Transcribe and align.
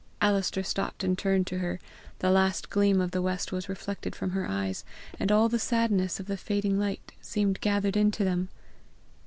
Alister 0.19 0.63
stopped 0.63 1.03
and 1.03 1.15
turned 1.15 1.45
to 1.45 1.59
her. 1.59 1.79
The 2.17 2.31
last 2.31 2.71
gleam 2.71 2.99
of 2.99 3.11
the 3.11 3.21
west 3.21 3.51
was 3.51 3.69
reflected 3.69 4.15
from 4.15 4.31
her 4.31 4.49
eyes, 4.49 4.83
and 5.19 5.31
all 5.31 5.47
the 5.47 5.59
sadness 5.59 6.19
of 6.19 6.25
the 6.25 6.37
fading 6.37 6.79
light 6.79 7.11
seemed 7.21 7.61
gathered 7.61 7.95
into 7.95 8.23
them. 8.23 8.49